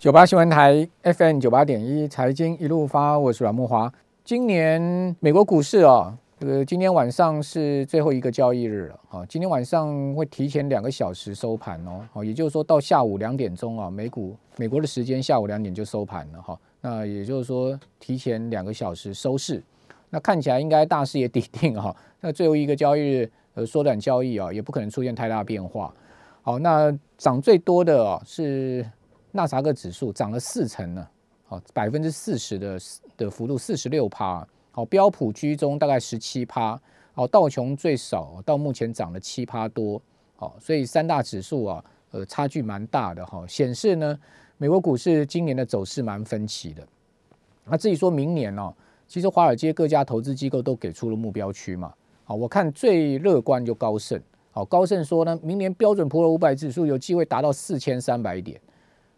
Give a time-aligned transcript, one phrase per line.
[0.00, 3.92] 九八新闻台 FM 九八点一财经一路发，我是阮木华。
[4.24, 16.58] 今年美国股市哦，这个今天晚上是最后一个交易日了啊，今天晚上会提前两个小时收盘哦，哦，也就是说到下午两点钟啊，美股美国的时间下午两点就收盘了哈。
[16.80, 19.62] 那也就是说提前两个小时收市，
[20.08, 21.94] 那看起来应该大势也底定哈。
[22.22, 25.92] 那最后一个交易日呃缩短交易啊，也不可能出现太大变化。
[26.40, 28.82] 好，那涨最多的哦是。
[29.32, 31.06] 纳萨克指数涨了四成呢，
[31.46, 32.78] 好百分之四十的
[33.16, 34.46] 的幅度，四十六趴。
[34.72, 36.80] 好，标普居中大概十七趴。
[37.12, 40.00] 好，道琼最少到目前涨了七趴多。
[40.36, 44.18] 好，所以三大指数啊，呃，差距蛮大的哈，显示呢，
[44.58, 46.86] 美国股市今年的走势蛮分歧的。
[47.64, 48.72] 那至于说明年呢，
[49.06, 51.92] 其实华尔街各家投资机构都给出了目标区嘛。
[52.24, 54.20] 好，我看最乐观就高盛。
[54.52, 58.60] 好，高盛说呢，明年标准普尔五百指数有机会达到四千三百点。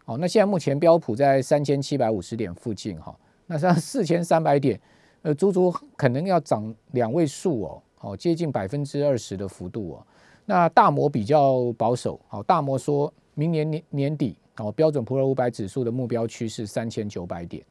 [0.05, 3.15] 好，那现在目前标普在三千七百五十点附近哈，
[3.47, 4.79] 那像四千三百点，
[5.21, 10.07] 呃，足足可能要涨两位数哦，好，接近百分之二十的幅度哦。
[10.45, 17.63] 那大摩比较保守，好，大摩说明年年年底，哦，标准普尔五百指数的目标区是三千九百点，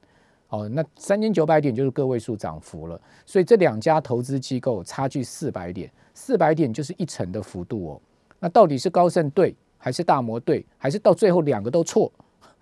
[0.48, 8.00] 哦，那三千九百点就是个位数涨幅了，所以这两家投资机构差距四百点，四百点就是一成的幅度哦。
[8.41, 12.11] 那到底是高盛对，还是大摩对，还是到最后两个都错？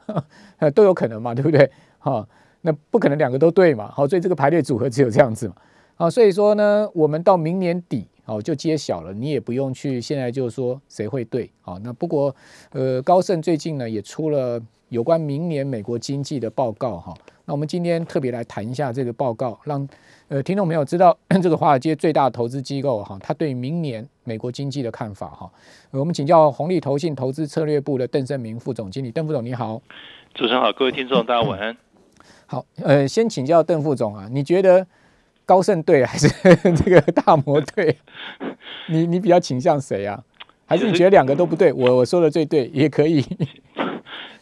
[0.75, 1.71] 都有可能嘛，对不对？
[1.99, 2.27] 哈，
[2.62, 3.91] 那不可能两个都对嘛。
[3.91, 5.55] 好，所以这个排列组合只有这样子嘛。
[5.99, 11.51] 啊，所以说呢，我们到明年底哦就揭晓了，你也不用去现在就说谁会对。
[11.61, 12.35] 好，那不过
[12.71, 17.15] 呃，高盛最近呢也出了有关明年美国经济的报告哈。
[17.45, 19.87] 那我们今天特别来谈一下这个报告，让
[20.31, 25.50] 呃听众朋友知道 这个华尔街最大投资机构哈，他对明年美国经济的看法哈。
[25.91, 29.83] 我们请教红利投信投资策略部的邓胜明副总经理，邓副总你好。
[30.33, 31.77] 主持人好，各位听众大家晚安。
[32.47, 34.87] 好，呃，先请教邓副总啊，你觉得
[35.45, 36.28] 高盛对还是
[36.77, 37.98] 这个大摩对？
[38.87, 40.22] 你你比较倾向谁啊？
[40.65, 41.72] 还是你觉得两个都不对？
[41.72, 43.25] 我我说的最对也可以。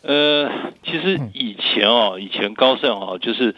[0.02, 0.48] 呃，
[0.84, 3.54] 其实以前哦，以前高盛哦，就是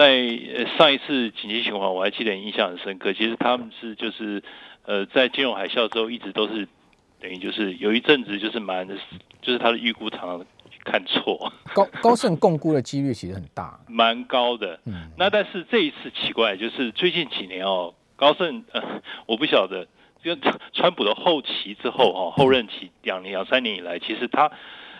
[0.00, 3.12] 在上一次紧急循环，我还记得印象很深刻。
[3.12, 4.42] 其实他们是就是
[4.84, 6.66] 呃，在金融海啸之后，一直都是
[7.20, 8.88] 等于就是有一阵子就是蛮
[9.42, 10.46] 就是他的预估常常。
[10.82, 14.80] 看错，高高盛共估的几率其实很大，蛮高的。
[14.86, 19.86] 嗯，那但是这一次奇怪，就是最近几年哦，高盛呃，我不晓得，
[20.24, 20.34] 就
[20.72, 24.50] 川普的后期之后哈，后任期两年两三年以来，其实他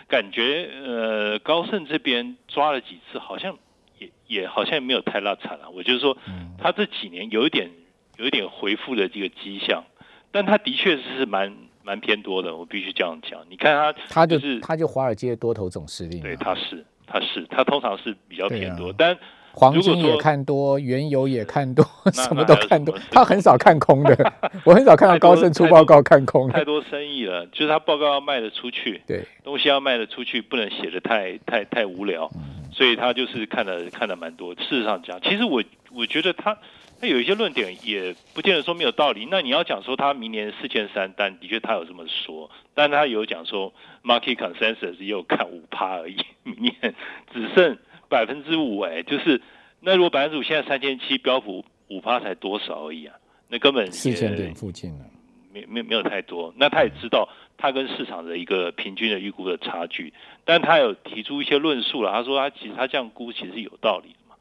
[0.07, 3.57] 感觉呃，高盛这边抓了几次，好像
[4.01, 5.69] 也也好像没有太拉惨了。
[5.69, 6.17] 我就是说，
[6.57, 7.69] 他这几年有一点
[8.17, 9.83] 有一点回复的这个迹象，
[10.31, 11.53] 但他的确是蛮。
[11.83, 13.41] 蛮偏多的，我必须这样讲。
[13.49, 19.17] 你看他，他就是他就华尔街多头总司令，对，他是他是他通常是比较偏多，但
[19.51, 21.83] 黄金也看多，原油也看多，
[22.13, 24.33] 什么都看多，他很少看空的。
[24.63, 32.29] 我很少看到高盛出报告看空，太多生意了，就是他报告要卖得出去，对，东西要卖得出去，不能写的太太太无聊，
[32.71, 34.55] 所以他就是看了看了蛮多。
[34.55, 36.57] 事实上讲，其实我我觉得他。
[36.99, 39.27] 他有一些论点也不见得说没有道理。
[39.31, 43.73] 那你要讲说他明年四千三，但的确他有这么说，但他有讲说
[44.03, 46.93] market consensus 也有看五趴而已， 明年
[47.33, 47.75] 只剩
[48.07, 49.41] 百分之五哎，就是
[49.79, 53.15] 那如果百分之五现在三千七，标普五趴才多少而已啊？
[53.49, 55.05] 那根本四千点附近了，
[55.51, 56.53] 没没没有太多。
[56.55, 57.27] 那他也知道
[57.57, 60.13] 他跟市场的一个平均的预估的差距，
[60.45, 62.11] 但他有提出一些论述了。
[62.11, 64.35] 他说他其实他这样估其实是有道理的嘛。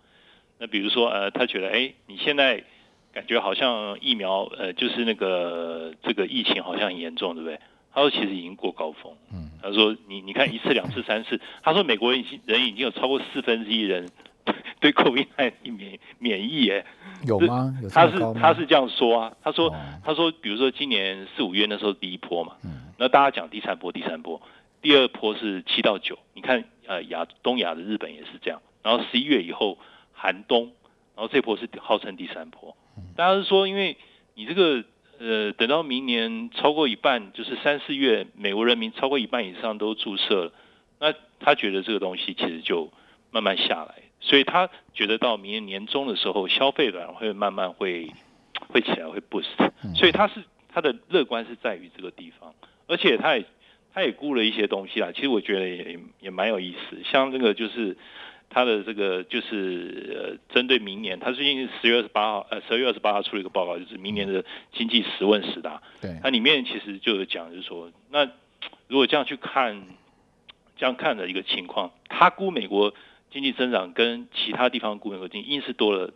[0.59, 2.65] 那比如说，呃，他觉得，哎，你现在
[3.13, 7.59] 感觉好像疫苗，呃，就是那个这个疫情好像很严重，对不对？
[7.93, 9.13] 他说其实已经过高峰。
[9.33, 9.51] 嗯。
[9.63, 14.09] 他说你你看一次两次三次，他说美国人已经人已经有超过四分之一人
[14.91, 16.85] 对 COVID 免免疫，哎，
[17.27, 17.73] 有吗？
[17.93, 24.41] 他是他是这样说啊，他说他说比如说今年四五月那时候第一波嘛，嗯，那大家讲第三波第三波，
[24.81, 29.79] 第二波是七到九，你看呃亚东亚的日本也是这样，然后十一月以后。
[30.23, 30.65] 寒冬，
[31.17, 32.77] 然后这波是号称第三波。
[33.17, 33.97] 大家是说，因为
[34.35, 34.85] 你这个
[35.19, 40.53] 呃，等到明年超过一半，就是三四月，美国人民超过一半以上都注射了，
[40.99, 42.93] 那他觉得这个东西其实就
[43.31, 48.13] 慢慢下来，所以他觉得到明年年中的时候，消费端会慢慢会
[48.69, 49.47] 会起来，会 boost。
[49.95, 52.55] 所以他是他的乐观是在于这个地方，
[52.87, 53.45] 而且他也
[53.93, 55.11] 他也估了一些东西啦。
[55.15, 57.97] 其实我觉得也也蛮有意思，像这个就是。
[58.53, 65.81] 他的这个就是呃，针对明年，他最近十月二十八号，呃，十二月二十八号出了一个报告，就是明年的经济十问十答。
[66.03, 68.25] 对，它里面其实就有讲，就是说，那
[68.89, 69.81] 如果这样去看，
[70.77, 72.93] 这样看的一个情况，他估美国
[73.31, 76.13] 经济增长跟其他地方估美国经济硬是多了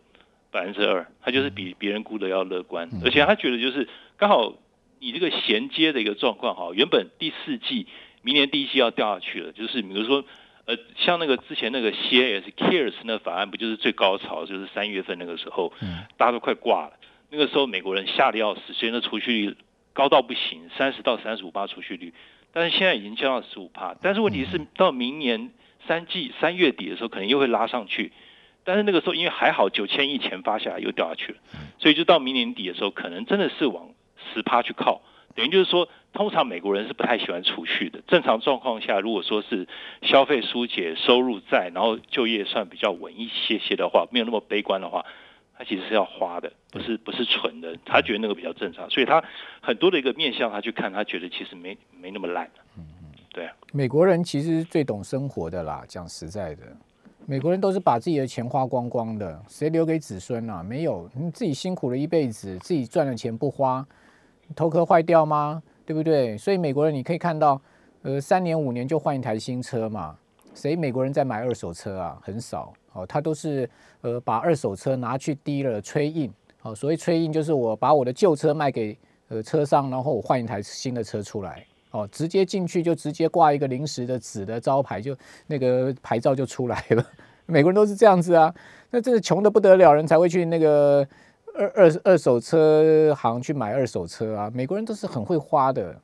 [0.51, 4.53] 百分之二，他就是比别人估的要乐观，而且他觉得就是刚好
[4.99, 7.87] 你这个衔接的一个状况哈，原本第四季
[8.21, 10.23] 明年第一季要掉下去了，就是比如说
[10.65, 15.73] 呃像那个之前那个 CAS Cares 那法案不就是最高潮，就是三月份那个时候，
[16.17, 16.93] 大家都快挂了，
[17.29, 19.57] 那个时候美国人吓得要死，所以那储蓄率
[19.93, 22.13] 高到不行，三十到三十五八储蓄率。
[22.51, 25.51] 但是现在已经降到十五帕，但是问题是到明年
[25.87, 28.11] 三季三月底的时候，可能又会拉上去。
[28.63, 31.37] 但是那个时候因为还好九千亿钱发下来又掉下去了，
[31.77, 33.89] 所以就到明年底的时候，可能真的是往
[34.33, 35.01] 十趴去靠。
[35.35, 38.01] 等于就是说，通常美国人是不太喜欢储蓄的。
[38.07, 39.67] 正常状况下，如果说是
[40.01, 45.05] 消费疏解、收入在，然后就业算比较稳一些些的话，没有那么悲观的话。
[45.57, 47.77] 他其实是要花的，不是不是存的。
[47.85, 49.23] 他觉得那个比较正常，所以他
[49.61, 52.49] 很多的一个面向，他去看，他觉得其实没没那么烂。
[53.35, 53.49] 对。
[53.73, 56.63] 美国人其实最懂生活的啦，讲实在的，
[57.25, 60.63] 美国人都是把自己的钱花光光的，谁留给子孙啊？
[60.63, 63.85] 没有，你自己辛苦了一辈子，自己赚的钱不花，
[64.55, 65.61] 头壳坏掉吗？
[65.85, 66.37] 对不对？
[66.37, 67.61] 所以美国人你可以看到，
[68.03, 70.17] 呃，三年五年就换一台新车嘛。
[70.53, 72.17] 谁美国人在买二手车啊？
[72.23, 72.71] 很少。
[72.93, 78.97] 哦，他都是呃把二手车拿去低了吹印，哦，所谓吹印就是我把我的旧车卖给
[79.27, 81.65] 呃车商，然后我换一台新的车出来，
[81.95, 85.15] 哦，直接进去就直接挂一个临时的纸的招牌，就
[85.47, 87.05] 那个牌照就出来了。
[87.47, 88.53] 美国人都是这样子啊，
[88.89, 91.07] 那真是穷的不得了人才会去那个
[91.53, 94.51] 二二二手车行去买二手车啊。
[94.53, 95.95] 美国人都是很会花的。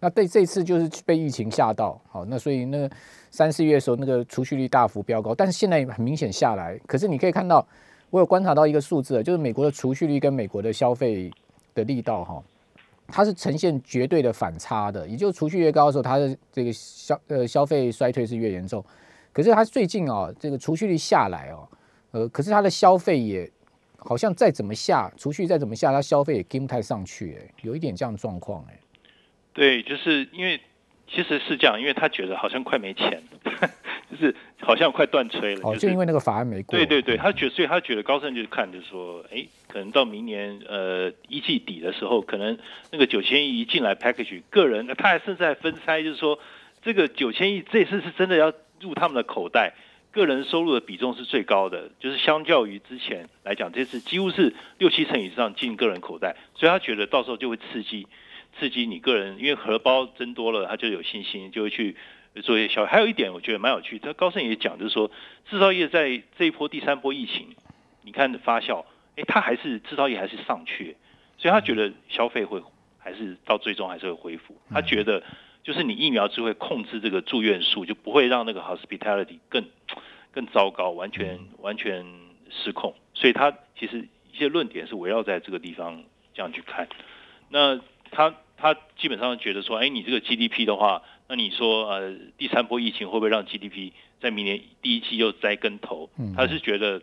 [0.00, 2.88] 那对这次就是被疫情吓到，好，那所以那
[3.32, 6.78] 三四月的时候那个储蓄率大幅飙高，但是现在很明显下来。
[6.86, 7.66] 可是你可以看到，
[8.10, 11.28] 我有观察到一个数字，就是美国的储蓄率跟美国的消费
[11.74, 12.40] 的力道哈，
[13.08, 15.08] 它是呈现绝对的反差的。
[15.08, 18.84] 也就储蓄越高的时候，它的这个消呃消费衰退是越严重。
[19.32, 21.68] 可是它最近啊，这个储蓄率下来哦，
[22.12, 23.50] 呃，可是它的消费也
[23.96, 28.78] 好像再怎么下，储蓄再怎么下，它消费也跟不太上去，哎，有一点这样状况，哎。
[29.52, 30.60] 对，就是因为
[31.08, 33.22] 其实是这样，因为他觉得好像快没钱，
[34.10, 35.60] 就是好像快断炊了。
[35.62, 36.78] 哦，就因为那个法案没过。
[36.78, 42.58] 对对对，他觉所以他觉得高盛就看就是说，哎，可能到明年呃一季底的时候，可能
[42.90, 46.38] 那个九千亿一进来 package 个人，他还甚至还分拆，就是说
[46.82, 49.74] 这个九千亿这次是真的要入他们的口袋，
[50.10, 58.06] 个人收入的比重是最高的，就是相较于之前来讲，这次几乎是六七成以上进个人口袋，所以他觉得到时候就会刺激。
[58.58, 61.94] 刺激你个人，因为荷包增多了，他就有信心，就会去
[62.42, 62.86] 做一些消。
[62.86, 65.10] 还有一点，我觉得蛮有趣，他高盛也讲，就是说
[65.48, 67.54] 制造业在这一波第三波疫情，
[68.02, 68.84] 你看发酵，
[69.16, 70.96] 哎，他还是制造业还是上去，
[71.36, 72.62] 所以他觉得消费会
[72.98, 74.56] 还是到最终还是会恢复。
[74.70, 75.22] 他觉得
[75.62, 79.64] 就是你疫苗只会控制这个住院数，就不会让那个 hospitality 更
[80.32, 82.06] 更糟糕，完全完全
[82.50, 82.94] 失控。
[83.14, 86.88] 所以他其实一些论点是围绕在这个地方这样去看。
[87.48, 87.80] 那
[88.10, 88.34] 他。
[88.60, 96.08] 他基本上觉得说，哎，你这个 GDP 的话，那你说呃，第三波疫情会不会让 GDP 在明年第一期又栽跟头？
[96.34, 97.00] 他是觉得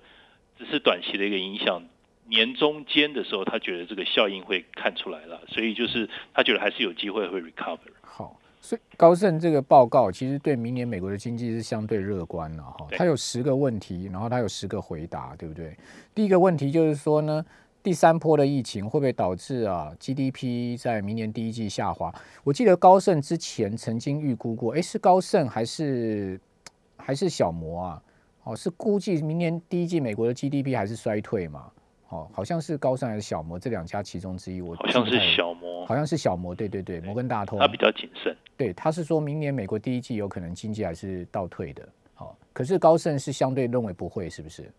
[0.57, 1.83] 只是短期的一个影响，
[2.27, 7.77] 年中间的时候，他觉得这个效应会看出来了，所以就是他觉得还是有机会会 recover。
[8.01, 12.87] 好，所以高盛这个报告其实对明年美国的经济是相对乐观了哈。
[12.91, 15.77] 他有十个问题，然后他有十个回答，对不对？
[16.15, 17.45] 第一个问题就是说呢。
[17.85, 22.11] 第三波的疫情会不会导致啊 GDP 在明年第一季下滑？
[22.43, 26.41] 我记得高盛之前曾经预估过，哎，是高盛还是
[26.97, 28.01] 还是小摩啊？
[28.43, 31.71] 哦，是估计明年第一季美国的 GDP 还是衰退嘛？
[32.09, 34.61] 哦，好像是高盛还是小摩这两家其中之一。
[34.61, 37.59] 我好像是小摩，好像是小摩，对对对，摩根大通。
[37.59, 38.35] 他比较谨慎。
[38.57, 41.87] 对，他是说明年美国第一季有可能经济还是倒退的。
[42.15, 44.71] 好，可是高盛是相对认为不会，是不是？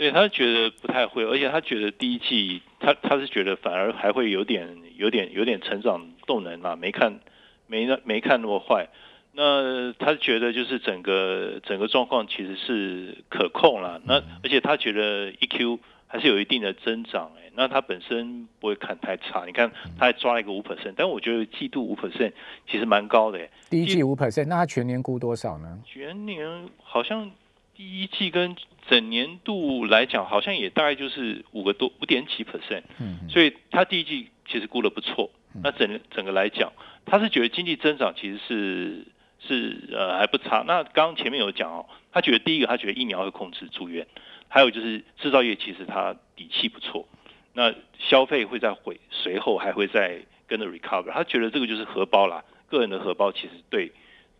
[0.00, 4.66] 对他觉得不太会，而且他觉得第一季他他是觉得反而还会有点
[4.96, 7.20] 有点有点成长动能啊，没看
[7.66, 8.88] 没那没看那么坏。
[9.34, 14.00] 那他觉得就是整个整个状况其实是可控了。
[14.06, 19.44] 那而且他觉得 EQ 还是有一定的增长，哎，那他本身不会看太差。
[19.44, 22.32] 你看他还抓了一个五 percent，但我觉得季度五 percent
[22.66, 23.38] 其实蛮高的。
[23.68, 25.78] 第一季五 percent，那他全年估多少呢？
[25.84, 27.30] 全年好像。
[27.76, 28.54] 第一季跟
[28.90, 35.30] 整年度来讲，好像也大概就是五个多五点几 percent，嗯，所以他第一季其实估的不错。
[35.62, 36.72] 那整整个来讲，
[37.06, 39.06] 他是觉得经济增长其实是
[39.46, 40.64] 是呃还不差。
[40.66, 44.04] 那刚刚前面有讲哦，他觉得第一个他觉得疫苗会控制住院，
[44.48, 47.06] 还有就是制造业其实他底气不错。
[47.52, 53.92] 那消费会在回随后还会再跟着 recover，他觉得这个就是荷包啦，个人的荷包其实对。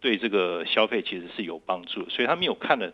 [0.02, 2.90] 对这个消费其实是有帮助，所以他没有看的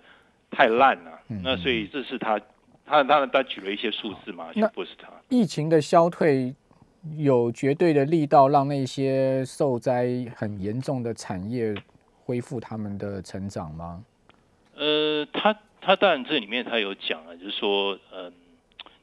[0.50, 1.12] 太烂了。
[1.42, 2.40] 那所以这是他
[2.84, 6.54] 他他他举了一些数字嘛，去不是他疫情的消退
[7.16, 11.74] 有绝对的力道，让那些受灾很严重的产业
[12.24, 14.04] 恢复他们的成长吗？
[14.74, 18.32] 呃，他他当然这里面他有讲啊，就是说，嗯，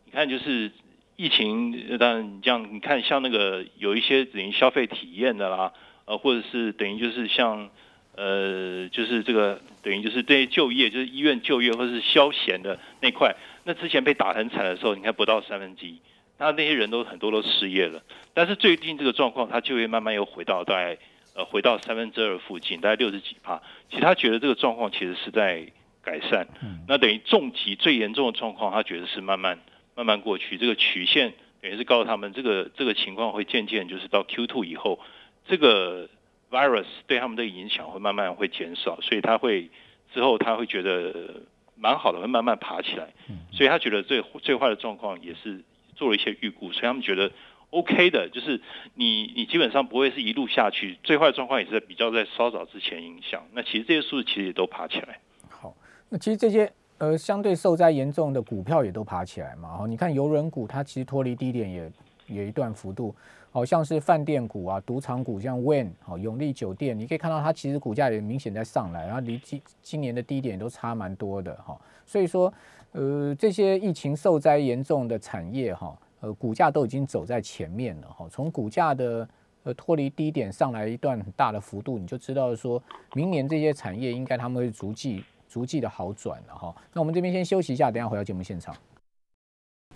[0.06, 0.72] 你看就是
[1.16, 5.74] 疫情，当然你这样你看像那个有一些等于消费体验的啦，
[6.06, 7.70] 呃，或者是等于就是像
[8.16, 16.00] 呃，就是这个等于就是这些就业，就是医院就业或者是消闲的那块，那之前被打很惨的时候，你看不到三分之一，
[16.38, 18.02] 那那些人都很多都失业了，
[18.34, 20.98] 但是最近这个状况，他就业慢慢又回到大概。
[21.36, 23.60] 呃，回到三分之二附近，大概六十几帕。
[23.90, 25.66] 其实他觉得这个状况其实是在
[26.04, 26.48] 改善。
[26.88, 29.60] 那等于重疾最严重的状况，他觉得是慢慢
[29.96, 30.60] 慢慢过去。
[30.60, 35.00] 这个曲线等于是告诉他们，这个这个情况会渐渐就是到 Q two 以后，
[35.48, 36.08] 这个
[36.54, 39.02] virus 对他们的影响会慢慢会减少。
[39.02, 39.70] 所以他会
[40.14, 41.42] 之后他会觉得
[41.76, 43.10] 蛮好的，会慢慢爬起来。
[43.52, 45.62] 所以他觉得最最坏的状况也是
[45.96, 47.32] 做了一些预估，所以他们觉得。
[47.74, 48.62] OK 的，就是
[48.94, 53.42] 你你基本上不会是一路下去，最坏的状况也是在比较在稍早之前影响。
[53.52, 55.20] 那其实这些数字其实也都爬起来。
[55.50, 55.76] 好，
[56.10, 59.80] 那其实这些呃相对受灾严重的股票也都爬起来嘛。
[59.80, 61.92] 哦，你看游轮股它其实脱离低点也
[62.28, 63.16] 有一段幅度，
[63.54, 71.80] 好像是饭店股啊、赌场股，像 Win 好永利酒店，你可以看到它其实股价也明显在上来，然后离今今年的低点都差蛮多的哈。
[72.06, 72.52] 所以说
[72.92, 75.96] 呃这些疫情受灾严重的产业哈。
[76.24, 78.26] 呃，股价都已经走在前面了哈。
[78.32, 79.28] 从股价的
[79.64, 82.82] 呃脱离低点上来一段很大的幅度，你就知道说
[83.14, 86.74] 明年这些产业应该他们会逐季逐季的好转了哈。
[86.94, 88.74] 那我们这边先休息一下，等下回到节目现场。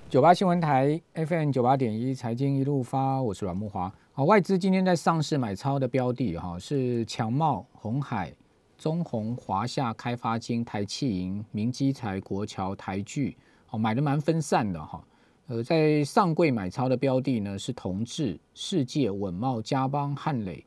[0.09, 3.91] 九八新闻台 FM 九八点一财经一路发，我是阮木华。
[4.13, 8.33] 好，外资今天在上市买超的标的哈是强茂、红海、
[8.77, 13.35] 中宏、华夏开发金、台气银、明基材、国桥、台聚，
[13.69, 15.03] 哦，买的蛮分散的哈。
[15.47, 20.63] 呃，在上柜买超的标的呢是同志、世界、稳茂、嘉邦、汉磊、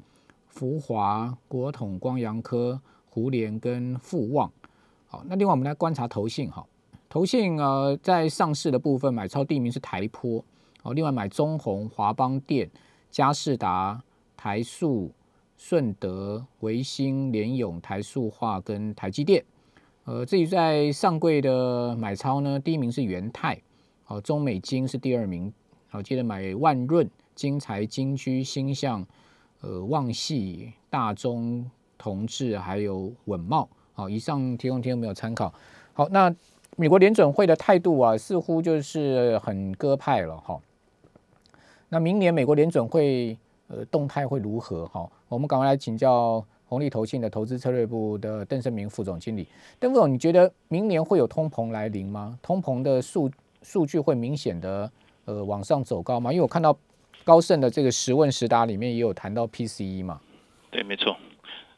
[0.48, 2.78] 福华、国统、光阳科、
[3.08, 4.52] 胡联跟富旺。
[5.06, 6.64] 好，那另外我们来观察投信哈，
[7.10, 10.42] 投信呃在上市的部分买超第一名是台坡，
[10.84, 12.70] 哦，另外买中宏、华邦电、
[13.10, 14.00] 嘉士达、
[14.36, 15.10] 台塑、
[15.56, 19.44] 顺德、维新、联永、台塑化跟台积电。
[20.04, 23.60] 呃，至于在上柜的买超呢，第一名是元泰。
[24.06, 25.52] 哦，中美金是第二名。
[25.88, 29.04] 好，接着买万润、金财、金居、星象、
[29.62, 33.68] 呃旺系、大中、同志，还有稳茂。
[33.94, 35.52] 好，以上提供听众没有参考。
[35.92, 36.32] 好，那
[36.80, 40.58] 美国联准会的态度啊，似乎就是很鸽派了哈。
[41.90, 43.36] 那明年美国联准会
[43.68, 44.86] 呃动态会如何？
[44.86, 49.46] 哈，我们赶快来请教红利投信的投资策略部的邓胜明副总经理。
[49.78, 52.38] 邓副总，你觉得明年会有通膨来临吗？
[52.40, 53.30] 通膨的数？
[53.62, 54.90] 数据会明显的
[55.26, 56.32] 呃往上走高吗？
[56.32, 56.74] 因为我看到
[57.24, 60.18] 高盛的这个十问十答里面也有谈到 PCE 嘛。
[60.70, 61.14] 对，没错。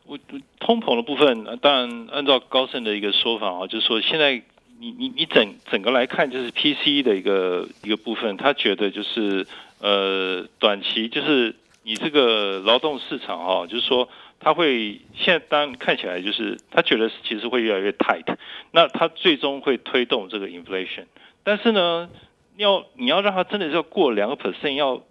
[0.06, 0.16] 我
[0.60, 4.40] 通膨的部分，当然按照高盛的一个说法啊，就是说现在
[4.82, 9.46] 你你你整整个来看，就是 P C 的一个一个部分，他觉得就是
[9.78, 14.08] 呃短期就是你这个劳动市场哈，就是说
[14.40, 18.36] 他会现在当然看起来就是他觉得其实会越来越 tight，
[18.72, 21.04] 那他最终会推动这个 inflation。
[21.44, 22.10] 但是呢，
[22.56, 25.04] 要你要让他真的是要过两个 percent，要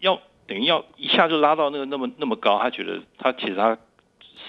[0.00, 3.78] 要等于要一下就拉到那个那么那么高，他觉得他其实他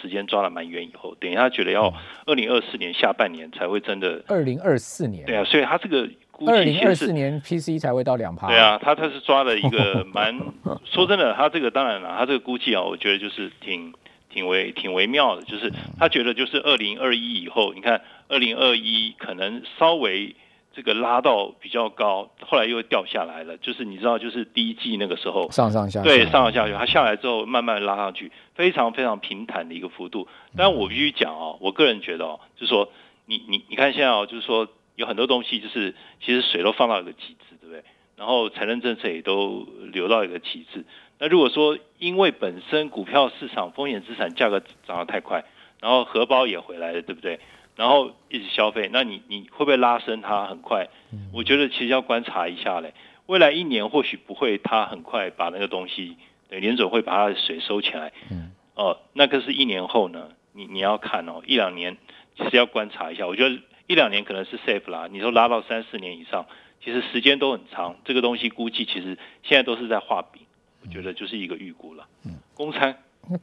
[0.01, 1.93] 时间抓的蛮远，以后等于他觉得要
[2.25, 4.23] 二零二四年下半年才会真的。
[4.27, 5.25] 二零二四年。
[5.25, 8.47] 对啊，所以他这个估计二零二四年 PC 才会到两趴。
[8.47, 10.37] 对啊，他他是抓了一个 蛮
[10.83, 13.93] 说真的，他这个当然了，他这个估计啊，我觉得就是挺
[14.29, 20.35] 挺微挺微妙的，就是他觉得就是二零二一以后，你看二零二一可能稍微。
[20.75, 23.55] 这个拉到比较高，后来又掉下来了。
[23.57, 30.27] 就是你知道，就是第一季那个时候上上下对上上下下，它下来之后慢慢拉上去，非常非常平坦的一个幅度。
[30.57, 32.89] 但我必须讲哦，我个人觉得哦，就是说
[33.25, 37.83] 你你你看现在哦，就是说有很多东西就是其实水都放到一个极致，对不对？
[38.17, 40.85] 然后财政政策也都流到一个极致。
[41.19, 45.45] 那如果说因为本身股票市场风险资产价格涨得太快，
[45.79, 47.39] 然后荷包也回来了，对不对？
[47.75, 50.87] 然后一直消费，那你你会不会拉升它很快？
[51.33, 52.93] 我觉得其实要观察一下嘞。
[53.25, 56.15] 未来一年或许不会，它很快把那个东西，
[56.47, 58.13] 对，联总会把它的水收起来。
[58.31, 58.51] 嗯。
[58.75, 60.29] 哦，那个是一年后呢？
[60.53, 61.97] 你你要看哦，一两年
[62.37, 63.25] 其实要观察一下。
[63.25, 65.07] 我觉得一两年可能是 safe 啦。
[65.11, 66.45] 你说拉到三四年以上，
[66.83, 67.95] 其实时间都很长。
[68.05, 70.41] 这个东西估计其实现在都是在画饼。
[70.83, 72.07] 我觉得就是一个预估了。
[72.25, 72.35] 嗯。
[72.53, 72.95] 公餐。
[73.27, 73.37] 那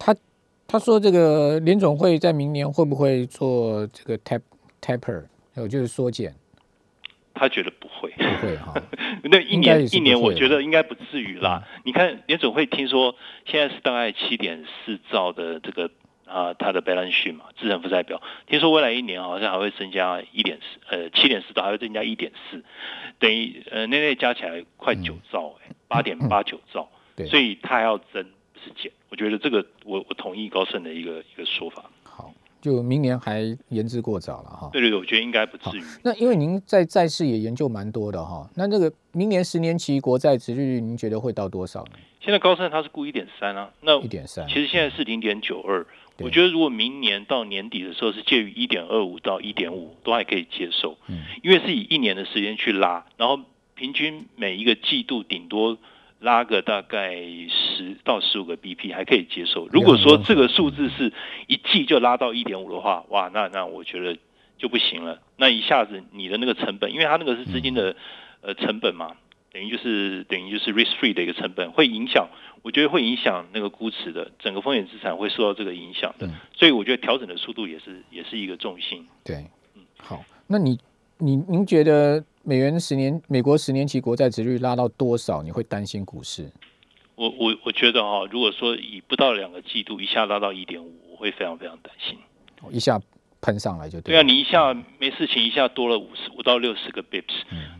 [0.72, 4.40] 他他说这个联总会在明年会不会做这个 tap
[4.80, 5.22] taper，
[5.54, 6.34] 有就是缩减？
[7.34, 8.72] 他觉得不会，不会哈。
[9.24, 11.62] 那一年一年，我觉得应该不至于啦。
[11.84, 13.14] 你看联总会听说
[13.44, 15.90] 现在是大概七点四兆的这个
[16.24, 18.22] 啊，它的 balance sheet 嘛，资产负债表。
[18.46, 22.64] 听说未来一年好像还会增加一点四，呃，七点四兆还会增加一点四，
[23.18, 26.88] 等于呃那那加起来快九兆哎，八点八九兆。
[27.14, 28.24] 对，所以它要增
[28.54, 28.90] 不是减。
[29.12, 31.84] 我觉得这个我我同意高盛的一个一个说法。
[32.02, 34.70] 好就明年还言之过早了哈。
[34.72, 35.82] 对对对，我觉得应该不至于。
[36.02, 41.90] 那因为您在债市也研究蛮多的哈，那这个明年十年期国债殖利率，您觉得会到多少呢？
[42.20, 45.86] 现在高盛它是估一点三啊，那一点三，其实现在是零点九二。
[46.18, 50.96] 我觉得如果明年到年底的时候是介于一点二五到一点五，都还可以接受。
[51.08, 53.38] 嗯，因为是以一年的时间去拉，然后
[53.74, 55.76] 平均每一个季度顶多。
[56.22, 57.16] 拉个大概
[57.48, 59.66] 十到十五个 BP 还可以接受。
[59.68, 61.12] 如果说这个数字是
[61.48, 64.16] 一季就拉到一点五的话，哇，那那我觉得
[64.56, 65.20] 就不行了。
[65.36, 67.96] 那一下子你的那个成本，因为它那个是资金的
[68.40, 69.16] 呃成本嘛，
[69.52, 72.28] 等于就是等于就是 risk free 的一个成本，会影响，
[72.62, 76.30] 我觉得会影响那个估值的整个风险资产会受到这个影响的。
[76.54, 79.06] 所以我觉得调整的速度也是也是一个重心。
[79.24, 80.78] 对，嗯，好，那你
[81.18, 82.24] 你您觉得？
[82.44, 85.42] 美元十年，美国十年期国债值率拉到多少？
[85.42, 86.50] 你会担心股市？
[87.14, 92.18] 我我我觉得哈，如果说以不到两个季度一下拉到一点五，我会非常非常担心。
[92.70, 93.00] 一下
[93.40, 97.32] 喷上来就对啊，你一下没事情，一下多了五十五到六十个 bips，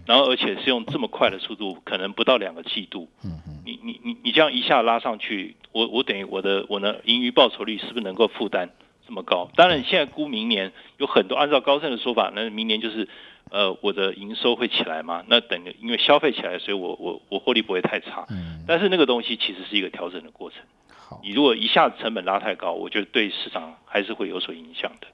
[0.07, 8.71] 然后而且是用这么快的速度，可能不到两个季度，嗯嗯，你你你你这样一下拉上去，我我等于我的我的盈余报酬率是不是能够负担
[9.07, 9.51] 这么高？
[9.57, 13.09] 当然，现在估明年有很多，按照高盛的说法，那明年就是。
[13.53, 15.23] 呃，我的营收会起来吗？
[15.29, 18.25] 那等因为消费起来，所以我我我获利不会太差。
[18.31, 20.61] 嗯，但是那个东西其实是一个调整的过程。
[20.89, 25.07] 好，你如果一下子成本拉太高，我觉得对市场还是会有所影响的。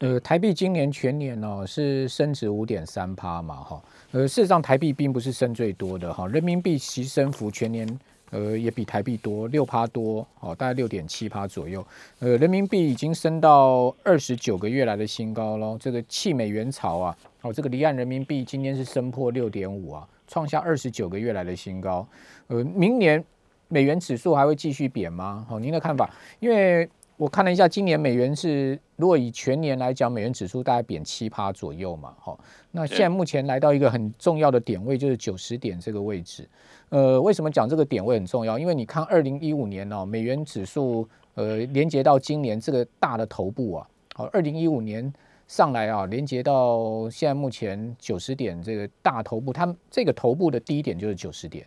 [0.00, 3.82] 呃，台币今年全年哦是升值五点三趴嘛，哈。
[4.12, 7.88] 呃，事实上台币并不是升最多的哈，人民币其升幅全年。
[8.34, 11.86] 呃，也比台币多六趴多，哦，大概六点七趴左右。
[12.18, 15.78] 呃，人民币已经升到二十九个月来的新高喽。
[15.80, 22.04] 这个弃美元潮啊，哦，这个离岸人民币今天是升破六点五啊，创下二十九个月来的新高。
[22.48, 23.24] 呃，明年
[23.68, 25.46] 美元指数还会继续贬吗？
[25.48, 26.10] 好，您的看法？
[26.40, 32.12] 因为我看了一下，今年美元是如果以全年来讲，美元指数大概贬七趴左右嘛。
[32.18, 32.38] 好，
[32.72, 36.48] 那现在目前来到一个很重要的点位，就是九十点这个位置。
[36.88, 38.58] 呃，为什么讲这个点位很重要？
[38.58, 45.12] 因为你看，二零一五年哦，美元指数呃连接到今年这个大的头部啊，好，二零一五年
[45.46, 51.64] 上来啊，连接到现在目前九十点这个大头部，它这个头部的低点就是九十点，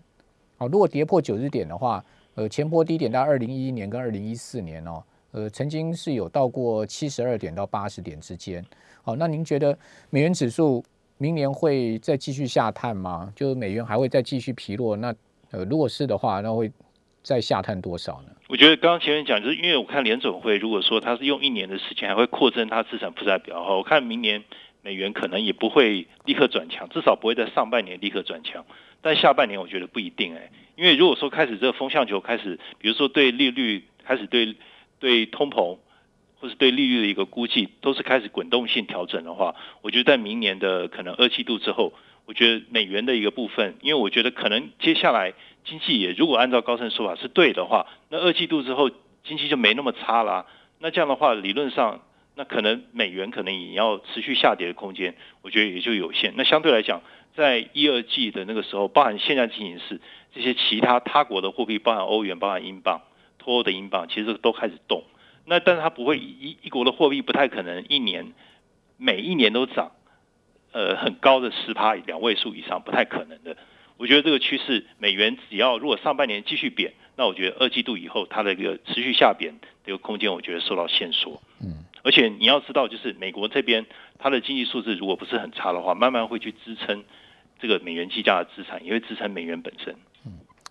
[0.57, 2.03] 好，如果跌破九十点的话，
[2.35, 8.65] 呃，前波低点到二零一一年跟二零一四年哦，呃，曾经是有到过七十二点到八十点之间，
[9.03, 9.77] 好，那您觉得
[10.09, 10.83] 美元指数？
[11.19, 13.33] 明年会再继续下探吗？
[13.35, 14.95] 就是美元还会再继续疲弱？
[14.97, 15.11] 那
[15.49, 16.71] 呃，如果是的话，那会
[17.23, 18.29] 再下探多少呢？
[18.47, 23.75] 我觉得刚刚前面讲，就是因为我看联总会，如果说他是用一年的时间，还会扩增它资产负债表哈。
[23.75, 24.43] 我看明年
[24.83, 28.63] 美元可能也不会立刻转强，至少不会在上半年立刻转强。
[29.01, 34.55] 但下半年我觉得不一定哎，因为如果说开始这个风向球开始，比如说对利率开始对
[34.99, 35.77] 对通膨。
[36.39, 41.93] 或是对利率的一个估计，都是开始滚动性调整的话，我觉得在明年的可能二季度之后，
[42.27, 45.33] 我觉得美元的一个部分，因为我觉得可能接下来
[45.65, 48.91] 经济也如果按照高盛说法是对的话，那二季度之后
[49.23, 50.45] 经济就没那么差啦。
[50.77, 52.01] 那这样的话，理论上
[52.35, 56.35] 那可能美元可能也要持续下跌的空间，我觉得也就有限。
[56.37, 57.01] 那相对来讲，
[57.35, 59.99] 在一二季的那个时候，包含现在进行式
[60.35, 63.01] 这些其他他国的货币，包含欧元、包含英镑、
[63.47, 65.05] 脱欧的英镑，其实都开始动。
[65.45, 68.33] 那但是它不会一一国的货币不太可能一年
[68.97, 69.93] 每一年都涨，
[70.73, 73.55] 呃很高的十趴两位数以上不太可能的。
[73.95, 79.53] 我觉得这个趋势，美元只要如果上半年继续贬，那我觉得二季度以后它的一个持续下贬
[79.85, 81.41] 这个空间，我觉得受到限缩。
[81.61, 83.85] 嗯，而且你要知道，就是美国这边
[84.19, 87.05] 它的经济数字如果不是很差的话，慢慢会去支撑
[87.61, 89.95] 这个美元计价的资产，也会支撑美元本身。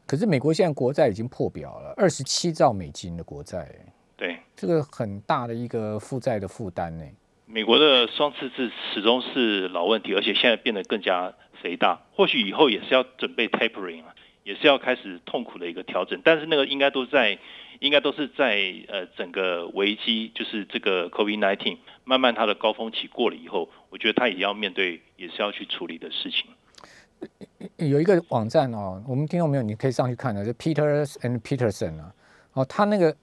[0.06, 3.68] 嗯，可是美国现在国债已经破表了，二十七兆美金的国债。
[4.16, 7.04] 对，这个很大的一个负债的负担呢。
[7.46, 12.00] 美国的双赤字始终是老问题，而且现在变得更加肥大。
[12.12, 16.20] 或许以后也是要准备 tapering 啊，也是要开始痛苦的一个调整。
[16.24, 17.38] 但是那个应该都在，
[17.80, 26.46] 应该都是在呃整个危机，就是这个 COVID-19 慢慢它的高峰期过了以后，我觉得它也要面对，也是要去处理的事情。
[27.76, 32.14] 有一个网站哦，我们听众朋友你可以上去看的，就 Peters and Peterson 啊，
[32.54, 33.14] 哦，他那个。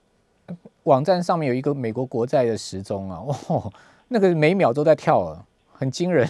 [0.82, 3.72] 网站上面有一个美国国债的时钟啊， 哦，
[4.08, 6.28] 那个每秒都在跳啊，很惊人。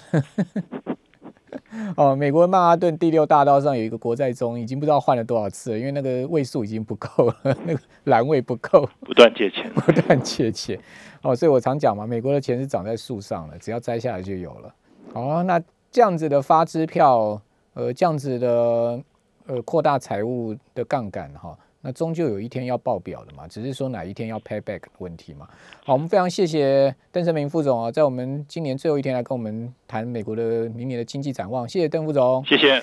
[1.97, 10.79] 哦，美国曼哈顿第六大道上有一个国债钟，已经不知道换了多少次了，因为那个位数已经不够了， 那个栏位不够，不断借钱，不断借钱。
[11.23, 14.75] 哦，所以我常讲嘛，美国的钱是长在树上了，只要摘下来就有了。
[15.15, 17.43] 哦，那这样子的发支票，
[17.75, 18.49] 呃，这样子的
[19.47, 21.57] 呃扩大财务的杠杆哈。
[21.87, 25.47] 那终究有一天要报表的嘛，只是说哪一天要 pay back 的问题嘛。
[25.85, 31.69] 好，我们非常谢谢邓成明副总啊，在我们今年最后一天来跟我们谈美国的明年的经济展望。
[31.69, 32.83] 谢谢邓副总，谢谢。